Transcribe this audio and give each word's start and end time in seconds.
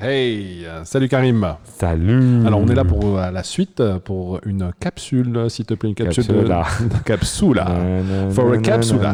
Hey, 0.00 0.64
euh, 0.64 0.84
salut 0.84 1.08
Karim. 1.08 1.56
Salut. 1.64 2.46
Alors 2.46 2.60
on 2.60 2.68
est 2.68 2.74
là 2.76 2.84
pour 2.84 3.18
euh, 3.18 3.32
la 3.32 3.42
suite, 3.42 3.80
euh, 3.80 3.98
pour 3.98 4.38
une 4.46 4.70
capsule, 4.78 5.36
euh, 5.36 5.48
s'il 5.48 5.64
te 5.66 5.74
plaît, 5.74 5.88
une 5.88 5.96
capsule. 5.96 6.24
Capsula. 6.24 6.64
De... 6.80 7.02
capsula. 7.04 7.64
Nanana, 7.68 8.30
For 8.30 8.52
a 8.52 8.58
capsula. 8.58 9.12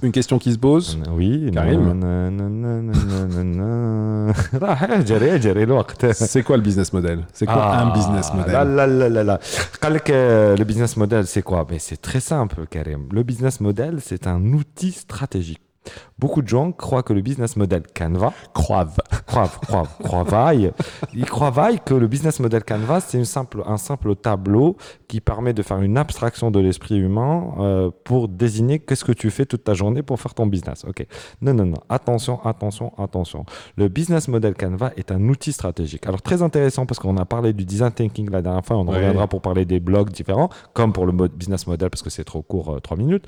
Une 0.00 0.12
question 0.12 0.38
qui 0.38 0.52
se 0.52 0.58
pose. 0.58 0.96
Oui. 1.10 1.50
Karim. 1.52 2.00
c'est 6.12 6.44
quoi 6.44 6.56
le 6.56 6.62
business 6.62 6.92
model? 6.92 7.26
C'est 7.32 7.46
quoi 7.46 7.56
ah, 7.56 7.82
un 7.82 7.92
business 7.92 8.32
model? 8.32 8.52
là, 8.52 8.86
là, 8.86 9.08
là, 9.08 9.24
là. 9.24 9.40
Le 9.82 10.62
business 10.62 10.96
model, 10.96 11.26
c'est 11.26 11.42
quoi? 11.42 11.66
Mais 11.68 11.80
c'est 11.80 12.00
très 12.00 12.20
simple, 12.20 12.66
Karim. 12.70 13.08
Le 13.10 13.24
business 13.24 13.58
model, 13.60 13.96
c'est 14.00 14.28
un 14.28 14.40
outil 14.52 14.92
stratégique. 14.92 15.60
Beaucoup 16.18 16.42
de 16.42 16.48
gens 16.48 16.72
croient 16.72 17.02
que 17.02 17.12
le 17.12 17.20
business 17.20 17.56
model 17.56 17.82
Canva. 17.94 18.32
Croivent 18.52 18.96
croient, 19.26 19.48
croient, 19.48 19.86
croient, 20.02 20.52
ils 21.14 21.24
croient 21.24 21.76
que 21.84 21.94
le 21.94 22.06
business 22.06 22.40
model 22.40 22.64
Canva, 22.64 23.00
c'est 23.00 23.24
simple, 23.24 23.62
un 23.66 23.76
simple 23.76 24.14
tableau 24.16 24.76
qui 25.08 25.20
permet 25.20 25.52
de 25.52 25.62
faire 25.62 25.80
une 25.80 25.96
abstraction 25.98 26.50
de 26.50 26.60
l'esprit 26.60 26.98
humain 26.98 27.54
euh, 27.58 27.90
pour 28.04 28.28
désigner 28.28 28.78
qu'est-ce 28.80 29.04
que 29.04 29.12
tu 29.12 29.30
fais 29.30 29.46
toute 29.46 29.64
ta 29.64 29.74
journée 29.74 30.02
pour 30.02 30.20
faire 30.20 30.34
ton 30.34 30.46
business. 30.46 30.84
Ok. 30.86 31.06
Non, 31.40 31.54
non, 31.54 31.66
non. 31.66 31.78
Attention, 31.88 32.44
attention, 32.44 32.92
attention. 32.98 33.44
Le 33.76 33.88
business 33.88 34.28
model 34.28 34.54
Canva 34.54 34.92
est 34.96 35.12
un 35.12 35.28
outil 35.28 35.52
stratégique. 35.52 36.06
Alors 36.06 36.22
très 36.22 36.42
intéressant 36.42 36.86
parce 36.86 36.98
qu'on 36.98 37.16
a 37.16 37.24
parlé 37.24 37.52
du 37.52 37.64
design 37.64 37.92
thinking 37.92 38.30
la 38.30 38.42
dernière 38.42 38.64
fois. 38.64 38.76
On 38.76 38.80
en 38.82 38.88
Ouais. 38.88 38.96
reviendra 38.96 39.26
pour 39.28 39.40
parler 39.40 39.64
des 39.64 39.80
blogs 39.80 40.10
différents, 40.10 40.48
comme 40.72 40.92
pour 40.92 41.06
le 41.06 41.12
business 41.28 41.66
model 41.66 41.90
parce 41.90 42.02
que 42.02 42.10
c'est 42.10 42.24
trop 42.24 42.42
court, 42.42 42.80
3 42.82 42.96
minutes. 42.96 43.26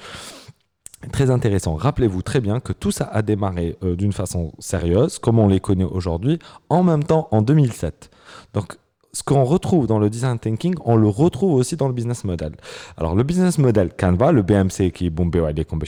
Très 1.12 1.30
intéressant. 1.30 1.74
Rappelez-vous 1.74 2.23
très 2.23 2.41
bien 2.41 2.59
que 2.59 2.73
tout 2.73 2.91
ça 2.91 3.04
a 3.04 3.23
démarré 3.23 3.77
euh, 3.82 3.96
d'une 3.96 4.12
façon 4.12 4.52
sérieuse, 4.59 5.18
comme 5.18 5.38
on 5.38 5.46
les 5.46 5.60
connaît 5.60 5.84
aujourd'hui, 5.84 6.38
en 6.68 6.82
même 6.82 7.04
temps 7.04 7.29
en 7.30 7.43
2007. 7.43 8.10
Donc, 8.54 8.76
ce 9.12 9.23
qu'on 9.23 9.45
retrouve 9.45 9.87
dans 9.87 9.98
le 9.98 10.10
design 10.10 10.38
thinking, 10.38 10.74
on 10.85 10.96
le 10.96 11.09
retrouve 11.09 11.54
aussi 11.54 11.76
dans 11.76 11.88
le 11.88 11.95
business 11.95 12.24
model. 12.24 12.52
Alors, 12.96 13.15
le 13.15 13.23
business 13.23 13.59
model 13.59 13.90
Canva, 13.96 14.32
le 14.32 14.43
BMC 14.43 14.90
qui 14.93 15.07
est 15.07 15.10
bombé 15.10 15.40
à 15.40 15.52
l'écom 15.52 15.80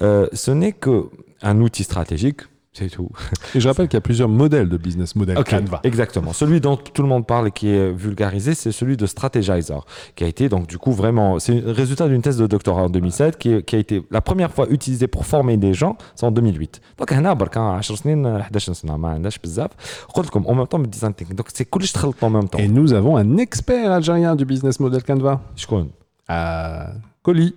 euh, 0.00 0.28
ce 0.32 0.50
n'est 0.50 0.72
que 0.72 1.08
un 1.42 1.60
outil 1.60 1.84
stratégique, 1.84 2.42
c'est 2.75 2.89
tout. 2.89 3.09
Et 3.53 3.59
je 3.59 3.67
rappelle 3.67 3.89
qu'il 3.89 3.97
y 3.97 3.97
a 3.97 4.01
plusieurs 4.01 4.29
modèles 4.29 4.69
de 4.69 4.77
business 4.77 5.13
model 5.17 5.37
Ok, 5.37 5.49
Canva. 5.49 5.81
Exactement. 5.83 6.31
Celui 6.31 6.61
dont 6.61 6.77
tout 6.77 7.01
le 7.01 7.09
monde 7.09 7.27
parle 7.27 7.49
et 7.49 7.51
qui 7.51 7.67
est 7.67 7.91
vulgarisé, 7.91 8.53
c'est 8.53 8.71
celui 8.71 8.95
de 8.95 9.05
Strategizer, 9.05 9.83
qui 10.15 10.23
a 10.23 10.27
été 10.27 10.47
donc 10.47 10.67
du 10.67 10.77
coup 10.77 10.93
vraiment, 10.93 11.37
c'est 11.39 11.59
le 11.59 11.71
résultat 11.71 12.07
d'une 12.07 12.21
thèse 12.21 12.37
de 12.37 12.47
doctorat 12.47 12.83
en 12.83 12.89
2007 12.89 13.37
qui, 13.37 13.61
qui 13.63 13.75
a 13.75 13.79
été 13.79 14.03
la 14.09 14.21
première 14.21 14.51
fois 14.53 14.67
utilisée 14.69 15.07
pour 15.07 15.25
former 15.25 15.57
des 15.57 15.73
gens, 15.73 15.97
c'est 16.15 16.25
en 16.25 16.31
2008. 16.31 16.79
Donc 16.97 17.13
هنا 17.13 17.33
برك 17.33 17.57
10 17.57 17.95
سنين 17.95 18.25
11 18.25 18.71
سنه 18.73 18.97
ما 18.97 19.09
عندناش 19.09 19.39
بزاف 19.39 19.71
قلت 20.13 20.27
لكم 20.27 20.43
en 20.45 20.55
même 20.55 20.67
temps 20.67 20.81
design 20.89 21.11
thinking 21.11 21.35
donc 21.35 21.47
c'est 21.53 21.65
كلش 21.69 21.91
تخلط 21.91 22.23
en 22.23 22.29
même 22.29 22.47
temps 22.47 22.59
Et 22.59 22.69
nous 22.69 22.93
avons 22.93 23.17
un 23.17 23.37
expert 23.37 23.91
algérien 23.91 24.35
du 24.37 24.45
business 24.45 24.79
model 24.79 25.03
Canva. 25.03 25.39
شكون 25.55 25.89
À 26.29 26.93
Colis. 27.23 27.53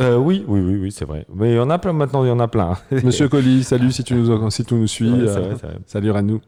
Euh, 0.00 0.16
oui, 0.16 0.44
oui, 0.46 0.60
oui, 0.60 0.76
oui, 0.76 0.92
c'est 0.92 1.04
vrai. 1.04 1.26
Mais 1.34 1.52
il 1.52 1.56
y 1.56 1.58
en 1.58 1.70
a 1.70 1.78
plein 1.78 1.92
maintenant, 1.92 2.22
il 2.24 2.28
y 2.28 2.30
en 2.30 2.38
a 2.38 2.46
plein. 2.46 2.78
Monsieur 2.90 3.28
Colis, 3.28 3.64
salut 3.64 3.90
si 3.90 4.04
tu 4.04 4.14
nous, 4.14 4.50
si 4.50 4.64
tu 4.64 4.74
nous 4.74 4.86
suis. 4.86 5.10
Ouais, 5.10 5.28
euh, 5.28 5.40
vrai, 5.40 5.56
c'est 5.60 5.66
vrai. 5.66 5.78
salut 5.86 6.12
à 6.12 6.22
nous. 6.22 6.40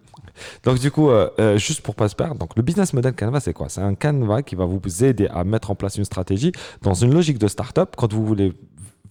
Donc 0.62 0.78
du 0.78 0.90
coup, 0.90 1.10
euh, 1.10 1.58
juste 1.58 1.80
pour 1.80 1.96
pas 1.96 2.08
se 2.08 2.14
perdre, 2.14 2.36
donc 2.36 2.54
le 2.56 2.62
business 2.62 2.92
model 2.92 3.12
Canva, 3.12 3.40
c'est 3.40 3.52
quoi? 3.52 3.68
C'est 3.68 3.80
un 3.80 3.94
Canva 3.94 4.42
qui 4.42 4.54
va 4.54 4.64
vous 4.64 4.80
aider 5.04 5.26
à 5.26 5.42
mettre 5.42 5.72
en 5.72 5.74
place 5.74 5.96
une 5.98 6.04
stratégie 6.04 6.52
dans 6.82 6.94
une 6.94 7.12
logique 7.12 7.38
de 7.38 7.48
start-up 7.48 7.94
quand 7.96 8.12
vous 8.12 8.24
voulez 8.24 8.52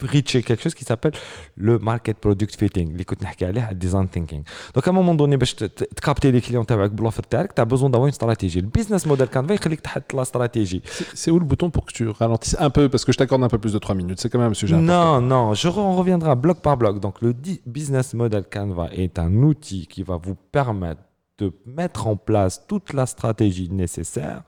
reacher 0.03 0.43
quelque 0.43 0.63
chose 0.63 0.75
qui 0.75 0.85
s'appelle 0.85 1.13
le 1.57 1.79
market 1.79 2.17
product 2.27 2.55
fitting, 2.61 2.89
اللي 2.91 3.05
كنت 3.05 3.23
نحكي 3.23 3.47
عليه 3.47 3.71
design 3.83 4.07
thinking. 4.17 4.43
Donc 4.75 4.87
à 4.87 4.91
un 4.91 4.93
moment 4.93 5.15
donné 5.15 5.37
باش 5.37 5.55
ت- 5.55 5.65
ت- 5.65 5.85
تكابتي 5.97 6.33
les 6.41 6.45
clients 6.45 6.65
تاعك 6.67 6.91
بلوفر 6.91 7.23
تاعك, 7.23 7.53
tu 7.53 7.63
as 7.63 7.65
besoin 7.65 7.91
d'avoir 7.91 8.07
une 8.09 8.13
stratégie. 8.21 8.61
Le 8.61 8.69
business 8.79 9.07
model 9.07 9.29
Canva 9.35 9.51
يخليك 9.53 9.81
تحط 9.81 10.13
la 10.17 10.25
stratégie. 10.25 10.83
C'est 10.85 11.07
c'est 11.21 11.31
où 11.31 11.39
le 11.39 11.45
bouton 11.45 11.71
pour 11.71 11.85
que 11.87 11.93
tu 11.93 12.09
ralentisses 12.09 12.57
un 12.59 12.71
peu 12.71 12.89
Parce 12.89 13.05
que 13.05 13.13
je 13.13 13.19
t'accorde 13.19 13.43
un 13.45 13.49
peu 13.49 13.59
plus 13.59 13.73
de 13.73 13.79
3 13.79 13.95
minutes. 13.95 14.19
C'est 14.21 14.31
quand 14.31 14.39
même 14.45 14.51
un 14.51 14.55
sujet 14.65 14.75
important. 14.75 15.21
Non, 15.21 15.29
non, 15.33 15.55
je 15.55 15.69
re- 15.69 15.79
on 15.93 15.97
reviendra 16.03 16.35
bloc 16.35 16.59
par 16.67 16.77
bloc. 16.77 16.95
Donc, 17.07 17.15
le 17.23 17.33
di- 17.45 17.61
business 17.79 18.09
model 18.15 18.45
Canva 18.55 18.87
est 19.03 19.19
un 19.27 19.33
outil 19.51 19.83
qui 19.93 20.03
va 20.11 20.17
vous 20.27 20.37
permettre 20.59 21.03
de 21.41 21.47
mettre 21.81 22.03
en 22.13 22.17
place 22.29 22.55
toute 22.71 22.89
la 22.99 23.07
stratégie 23.15 23.69
nécessaire 23.83 24.41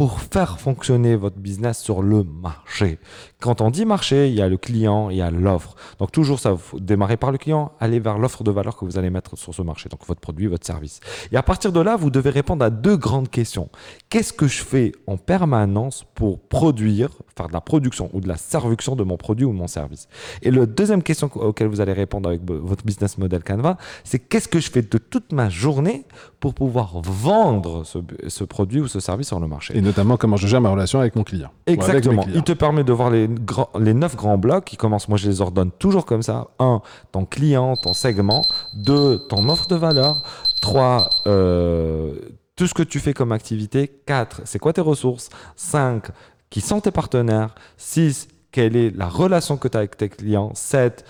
pour 0.00 0.22
faire 0.22 0.58
fonctionner 0.58 1.14
votre 1.14 1.36
business 1.36 1.78
sur 1.78 2.00
le 2.00 2.24
marché. 2.24 2.98
Quand 3.38 3.60
on 3.60 3.70
dit 3.70 3.84
marché, 3.84 4.30
il 4.30 4.34
y 4.34 4.40
a 4.40 4.48
le 4.48 4.56
client, 4.56 5.10
il 5.10 5.18
y 5.18 5.20
a 5.20 5.30
l'offre. 5.30 5.74
Donc 5.98 6.10
toujours 6.10 6.40
ça, 6.40 6.52
vous 6.52 6.80
démarrez 6.80 7.18
par 7.18 7.32
le 7.32 7.36
client, 7.36 7.72
allez 7.80 8.00
vers 8.00 8.16
l'offre 8.16 8.42
de 8.42 8.50
valeur 8.50 8.78
que 8.78 8.86
vous 8.86 8.96
allez 8.96 9.10
mettre 9.10 9.36
sur 9.36 9.54
ce 9.54 9.60
marché, 9.60 9.90
donc 9.90 10.00
votre 10.06 10.22
produit, 10.22 10.46
votre 10.46 10.66
service. 10.66 11.00
Et 11.32 11.36
à 11.36 11.42
partir 11.42 11.70
de 11.70 11.80
là, 11.80 11.96
vous 11.96 12.08
devez 12.08 12.30
répondre 12.30 12.64
à 12.64 12.70
deux 12.70 12.96
grandes 12.96 13.28
questions. 13.28 13.68
Qu'est-ce 14.08 14.32
que 14.32 14.46
je 14.46 14.62
fais 14.62 14.92
en 15.06 15.18
permanence 15.18 16.06
pour 16.14 16.40
produire, 16.40 17.10
faire 17.36 17.48
de 17.48 17.52
la 17.52 17.60
production 17.60 18.08
ou 18.14 18.22
de 18.22 18.28
la 18.28 18.38
servuction 18.38 18.96
de 18.96 19.04
mon 19.04 19.18
produit 19.18 19.44
ou 19.44 19.52
mon 19.52 19.66
service? 19.66 20.08
Et 20.40 20.50
la 20.50 20.64
deuxième 20.64 21.02
question 21.02 21.30
auquel 21.34 21.68
vous 21.68 21.82
allez 21.82 21.92
répondre 21.92 22.30
avec 22.30 22.40
votre 22.48 22.86
business 22.86 23.18
model 23.18 23.44
Canva, 23.44 23.76
c'est 24.04 24.18
qu'est-ce 24.18 24.48
que 24.48 24.60
je 24.60 24.70
fais 24.70 24.80
de 24.80 24.96
toute 24.96 25.32
ma 25.32 25.50
journée 25.50 26.06
pour 26.40 26.54
pouvoir 26.54 27.02
vendre 27.02 27.84
ce, 27.84 28.44
produit 28.44 28.80
ou 28.80 28.88
ce 28.88 28.98
service 28.98 29.28
sur 29.28 29.40
le 29.40 29.46
marché? 29.46 29.74
Notamment 29.90 30.16
comment 30.16 30.36
je 30.36 30.46
gère 30.46 30.60
ma 30.60 30.70
relation 30.70 31.00
avec 31.00 31.16
mon 31.16 31.24
client. 31.24 31.50
Exactement. 31.66 32.24
Il 32.34 32.42
te 32.42 32.52
permet 32.52 32.84
de 32.84 32.92
voir 32.92 33.10
les, 33.10 33.28
grands- 33.28 33.70
les 33.78 33.94
neuf 33.94 34.16
grands 34.16 34.38
blocs 34.38 34.64
qui 34.64 34.76
commencent, 34.76 35.08
moi 35.08 35.18
je 35.18 35.28
les 35.28 35.40
ordonne 35.40 35.70
toujours 35.72 36.06
comme 36.06 36.22
ça. 36.22 36.48
Un, 36.58 36.80
ton 37.12 37.24
client, 37.24 37.76
ton 37.76 37.92
segment. 37.92 38.44
Deux, 38.74 39.18
ton 39.28 39.48
offre 39.48 39.66
de 39.68 39.76
valeur. 39.76 40.22
Trois, 40.60 41.10
euh, 41.26 42.14
tout 42.56 42.66
ce 42.66 42.74
que 42.74 42.82
tu 42.82 43.00
fais 43.00 43.12
comme 43.14 43.32
activité. 43.32 43.88
Quatre, 44.06 44.42
c'est 44.44 44.58
quoi 44.58 44.72
tes 44.72 44.80
ressources. 44.80 45.28
Cinq, 45.56 46.04
qui 46.50 46.60
sont 46.60 46.80
tes 46.80 46.90
partenaires. 46.90 47.54
Six, 47.76 48.28
quelle 48.52 48.76
est 48.76 48.96
la 48.96 49.06
relation 49.08 49.56
que 49.56 49.68
tu 49.68 49.76
as 49.76 49.80
avec 49.80 49.96
tes 49.96 50.08
clients. 50.08 50.50
Sept, 50.54 51.04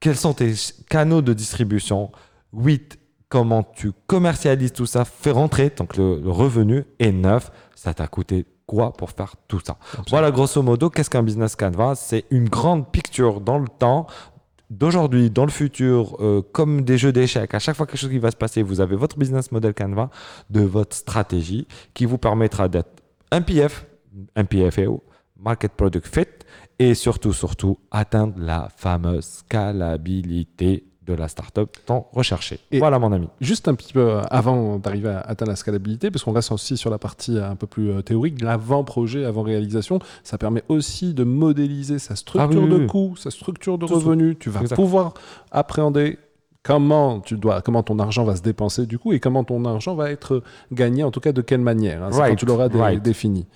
quels 0.00 0.16
sont 0.16 0.32
tes 0.34 0.52
canaux 0.88 1.22
de 1.22 1.32
distribution. 1.32 2.10
8. 2.54 2.98
Comment 3.28 3.62
tu 3.62 3.92
commercialises 4.06 4.72
tout 4.72 4.86
ça, 4.86 5.04
fais 5.04 5.30
rentrer 5.30 5.70
donc 5.76 5.96
le, 5.96 6.20
le 6.20 6.30
revenu. 6.30 6.84
Et 6.98 7.12
9. 7.12 7.50
Ça 7.74 7.92
t'a 7.94 8.06
coûté 8.06 8.46
quoi 8.66 8.92
pour 8.92 9.10
faire 9.10 9.34
tout 9.48 9.60
ça? 9.64 9.76
Voilà, 10.08 10.30
grosso 10.30 10.62
modo, 10.62 10.90
qu'est-ce 10.90 11.10
qu'un 11.10 11.22
business 11.22 11.56
canvas 11.56 11.96
C'est 11.96 12.24
une 12.30 12.48
grande 12.48 12.90
picture 12.90 13.40
dans 13.40 13.58
le 13.58 13.68
temps 13.68 14.06
d'aujourd'hui, 14.70 15.30
dans 15.30 15.44
le 15.44 15.50
futur, 15.50 16.16
euh, 16.20 16.42
comme 16.52 16.82
des 16.82 16.98
jeux 16.98 17.12
d'échecs. 17.12 17.54
À 17.54 17.58
chaque 17.58 17.76
fois 17.76 17.86
quelque 17.86 17.98
chose 18.00 18.10
qui 18.10 18.18
va 18.18 18.30
se 18.30 18.36
passer, 18.36 18.62
vous 18.62 18.80
avez 18.80 18.96
votre 18.96 19.18
business 19.18 19.50
model 19.52 19.74
Canva 19.74 20.10
de 20.50 20.60
votre 20.60 20.94
stratégie 20.94 21.66
qui 21.94 22.04
vous 22.04 22.18
permettra 22.18 22.68
d'être 22.68 23.02
un 23.30 23.40
PF, 23.42 23.86
un 24.36 24.44
PFAO, 24.44 25.02
Market 25.38 25.72
Product 25.72 26.06
Fit, 26.06 26.26
et 26.78 26.94
surtout, 26.94 27.32
surtout, 27.32 27.78
atteindre 27.90 28.34
la 28.38 28.68
fameuse 28.76 29.24
scalabilité 29.24 30.84
de 31.14 31.20
la 31.20 31.28
startup 31.28 31.68
tant 31.86 32.08
recherchée. 32.12 32.60
Et- 32.70 32.78
voilà, 32.78 32.98
mon 32.98 33.12
ami. 33.12 33.28
Juste 33.40 33.68
un 33.68 33.74
petit 33.74 33.92
peu 33.92 34.18
avant 34.30 34.78
d'arriver 34.78 35.08
à 35.10 35.20
atteindre 35.20 35.50
la 35.50 35.56
scalabilité, 35.56 36.10
parce 36.10 36.24
qu'on 36.24 36.32
reste 36.32 36.52
aussi 36.52 36.76
sur 36.76 36.90
la 36.90 36.98
partie 36.98 37.38
un 37.38 37.56
peu 37.56 37.66
plus 37.66 37.90
euh, 37.90 38.02
théorique, 38.02 38.40
l'avant-projet, 38.42 39.24
avant-réalisation, 39.24 39.98
ça 40.24 40.38
permet 40.38 40.62
aussi 40.68 41.14
de 41.14 41.24
modéliser 41.24 41.98
sa 41.98 42.16
structure 42.16 42.42
Ah 42.42 42.46
oui, 42.48 42.56
oui, 42.62 42.68
de 42.70 42.76
oui. 42.82 42.86
coûts, 42.86 43.14
sa 43.16 43.30
structure 43.30 43.78
de 43.78 43.84
revenus. 43.84 44.36
Tu 44.38 44.50
vas 44.50 44.60
Exact. 44.60 44.76
pouvoir 44.76 45.14
appréhender 45.50 46.18
comment 46.68 47.20
tu 47.20 47.36
dois, 47.38 47.62
comment 47.62 47.82
ton 47.82 47.98
argent 47.98 48.24
va 48.24 48.36
se 48.36 48.42
dépenser 48.42 48.84
du 48.84 48.98
coup 48.98 49.14
et 49.14 49.20
comment 49.20 49.42
ton 49.42 49.64
argent 49.64 49.94
va 49.94 50.10
être 50.10 50.42
gagné, 50.70 51.02
en 51.02 51.10
tout 51.10 51.18
cas 51.20 51.32
de 51.32 51.40
quelle 51.40 51.62
manière. 51.62 52.02
hein, 52.04 52.10
Right, 52.12 52.28
quand 52.32 52.36
tu 52.36 52.44
l'auras 52.44 52.68
dé- 52.68 52.78
right. 52.78 53.02
défini. 53.02 53.46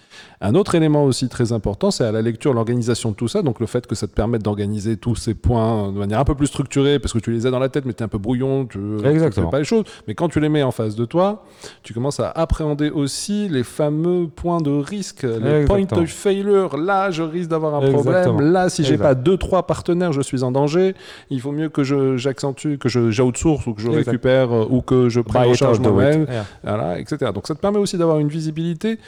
Un 0.41 0.55
autre 0.55 0.75
élément 0.75 1.05
aussi 1.05 1.29
très 1.29 1.53
important, 1.53 1.91
c'est 1.91 2.05
à 2.05 2.11
la 2.11 2.23
lecture, 2.23 2.55
l'organisation 2.55 3.11
de 3.11 3.15
tout 3.15 3.29
ça. 3.29 3.43
Donc 3.43 3.61
le 3.61 3.67
fait 3.67 3.87
que 3.87 3.95
ça 3.95 4.07
te 4.07 4.13
permette 4.15 4.43
d'organiser 4.43 4.97
tous 4.97 5.15
ces 5.15 5.35
points 5.35 5.93
de 5.93 5.99
manière 5.99 6.21
un 6.21 6.25
peu 6.25 6.35
plus 6.35 6.47
structurée, 6.47 6.99
parce 6.99 7.13
que 7.13 7.19
tu 7.19 7.31
les 7.33 7.47
as 7.47 7.51
dans 7.51 7.59
la 7.59 7.69
tête, 7.69 7.85
mais 7.85 7.93
tu 7.93 8.01
es 8.01 8.03
un 8.05 8.09
peu 8.09 8.17
brouillon, 8.19 8.65
tu 8.65 8.79
ne 8.79 9.05
Exactement. 9.07 9.51
pas 9.51 9.59
les 9.59 9.65
choses. 9.65 9.85
Mais 10.09 10.15
quand 10.15 10.29
tu 10.31 10.41
les 10.41 10.49
mets 10.49 10.63
en 10.63 10.71
face 10.73 10.97
de 10.97 11.05
toi, 11.05 11.45
tu 11.83 11.93
commences 11.93 12.19
à 12.19 12.31
appréhender 12.31 12.89
aussi 12.89 13.49
les 13.51 13.63
fameux 13.63 14.27
points 14.35 14.63
de 14.63 14.71
risque, 14.71 15.25
les 15.25 15.67
points 15.67 15.85
of 15.93 16.09
failure. 16.09 16.79
Là, 16.79 17.11
je 17.11 17.23
risque 17.23 17.51
d'avoir 17.51 17.75
un 17.75 17.81
Exactement. 17.83 18.23
problème. 18.33 18.53
Là, 18.53 18.71
si 18.71 18.85
j'ai 18.85 18.97
pas 18.97 19.15
deux, 19.15 19.37
trois 19.37 19.67
partenaires, 19.67 20.13
je 20.15 20.23
suis 20.23 20.43
en 20.45 20.51
danger. 20.51 20.95
Il 21.29 21.41
faut 21.43 21.53
mieux 21.53 21.69
que 21.69 21.83
j'accentue, 22.17 22.77
que 22.79 22.89
je 22.89 23.02
j'outsource 23.11 23.67
ou 23.67 23.75
que 23.75 23.83
je 23.83 23.89
Exact. 23.89 24.07
récupère 24.07 24.53
euh, 24.53 24.67
ou 24.71 24.81
que 24.83 25.09
je 25.09 25.21
Buy 25.21 25.37
en 25.51 25.55
charge 25.55 25.81
moi-même, 25.81 26.27
Yeah. 26.29 26.45
voilà, 26.63 26.99
etc. 26.99 27.31
Donc 27.35 27.47
ça 27.47 27.55
te 27.55 27.61
permet 27.61 27.79
aussi 27.79 27.99
d'avoir 27.99 28.19
une 28.19 28.29
visibilité 28.29 28.99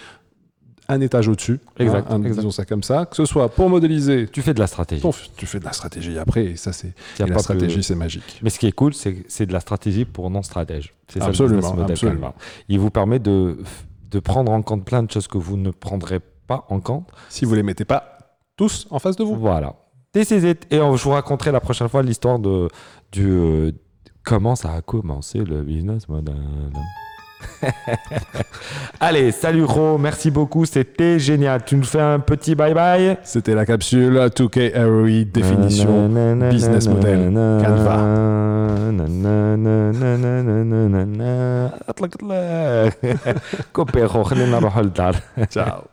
un 0.86 1.00
étage 1.00 1.28
au-dessus, 1.28 1.60
Exact, 1.78 2.06
hein, 2.10 2.18
exact. 2.18 2.34
disons 2.36 2.50
ça 2.50 2.66
comme 2.66 2.82
ça, 2.82 3.06
que 3.06 3.16
ce 3.16 3.24
soit 3.24 3.48
pour 3.48 3.70
modéliser, 3.70 4.28
Tu 4.30 4.42
fais 4.42 4.52
de 4.52 4.60
la 4.60 4.66
stratégie. 4.66 5.00
ton- 5.00 5.14
tu 5.34 5.46
fais 5.46 5.58
de 5.58 5.64
la 5.64 5.72
stratégie 5.72 6.18
après, 6.18 6.44
et 6.44 6.56
ça 6.56 6.74
c'est 6.74 6.88
et 7.20 7.26
la 7.26 7.38
stratégie 7.38 7.82
c'est 7.82 7.94
magique. 7.94 8.38
Mais 8.42 8.50
ce 8.50 8.58
qui 8.58 8.66
est 8.66 8.72
cool, 8.72 8.92
c'est 8.92 9.46
de 9.46 9.52
la 9.52 9.60
stratégie 9.60 10.04
pour 10.04 10.28
non-stratèges. 10.28 10.92
C'est 11.08 11.20
ça 11.20 11.26
Absolument. 11.26 12.34
Il 12.68 12.80
vous 12.80 12.90
permet 12.90 13.18
de, 13.18 13.56
de 14.10 14.20
prendre 14.20 14.52
en 14.52 14.60
compte 14.60 14.84
plein 14.84 15.02
de 15.02 15.10
choses 15.10 15.26
que 15.26 15.38
vous 15.38 15.56
ne 15.56 15.70
prendrez 15.70 16.20
pas 16.46 16.66
en 16.68 16.80
compte. 16.80 17.08
Si 17.30 17.46
vous 17.46 17.54
les 17.54 17.62
mettez 17.62 17.86
pas 17.86 18.18
tous 18.56 18.86
en 18.90 18.98
face 18.98 19.16
de 19.16 19.24
vous. 19.24 19.36
Voilà. 19.36 19.76
Et 20.14 20.80
on- 20.80 20.96
je 20.96 21.02
vous 21.04 21.10
raconterai 21.10 21.50
la 21.50 21.60
prochaine 21.60 21.88
fois 21.88 22.02
l'histoire 22.02 22.38
de, 22.38 22.68
du, 23.10 23.26
euh, 23.26 23.72
comment 24.24 24.56
ça 24.56 24.72
a 24.72 24.80
commencé 24.80 25.38
le 25.38 25.62
business 25.62 26.08
model. 26.08 26.34
Allez, 29.00 29.32
salut 29.32 29.64
Ro, 29.64 29.98
merci 29.98 30.30
beaucoup, 30.30 30.64
c'était 30.64 31.18
génial. 31.18 31.62
Tu 31.64 31.76
nous 31.76 31.84
fais 31.84 32.00
un 32.00 32.18
petit 32.18 32.54
bye 32.54 32.72
bye. 32.72 33.18
C'était 33.22 33.54
la 33.54 33.66
capsule 33.66 34.16
2K 34.16 34.72
ROI 34.82 35.24
définition 35.24 36.08
business 36.50 36.88
model 36.88 37.32
Canva. 37.34 37.98
Ciao. 45.50 45.82